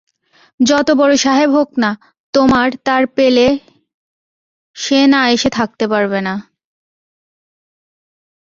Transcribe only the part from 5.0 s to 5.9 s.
না এসে থাকতে